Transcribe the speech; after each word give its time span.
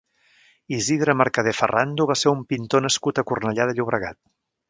Isidre 0.77 1.13
Mercadé 1.19 1.53
Ferrando 1.57 2.07
va 2.13 2.17
ser 2.21 2.33
un 2.37 2.41
pintor 2.53 2.85
nascut 2.87 3.23
a 3.23 3.27
Cornellà 3.33 3.71
de 3.73 3.79
Llobregat. 3.81 4.19